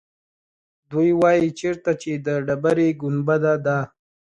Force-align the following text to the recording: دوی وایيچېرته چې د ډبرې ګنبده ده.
دوی 0.91 1.09
وایيچېرته 1.21 1.91
چې 2.01 2.11
د 2.25 2.27
ډبرې 2.47 2.87
ګنبده 3.01 3.53
ده. 3.65 3.77